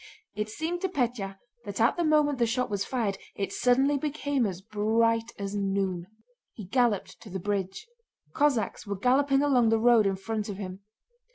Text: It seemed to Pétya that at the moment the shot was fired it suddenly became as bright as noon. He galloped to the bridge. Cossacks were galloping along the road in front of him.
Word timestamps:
It 0.35 0.49
seemed 0.49 0.81
to 0.81 0.89
Pétya 0.89 1.37
that 1.63 1.79
at 1.79 1.95
the 1.95 2.03
moment 2.03 2.39
the 2.39 2.47
shot 2.47 2.71
was 2.71 2.83
fired 2.83 3.19
it 3.35 3.53
suddenly 3.53 3.99
became 3.99 4.47
as 4.47 4.59
bright 4.59 5.31
as 5.37 5.53
noon. 5.55 6.07
He 6.55 6.65
galloped 6.65 7.21
to 7.21 7.29
the 7.29 7.37
bridge. 7.39 7.85
Cossacks 8.33 8.87
were 8.87 8.97
galloping 8.97 9.43
along 9.43 9.69
the 9.69 9.77
road 9.77 10.07
in 10.07 10.15
front 10.15 10.49
of 10.49 10.57
him. 10.57 10.79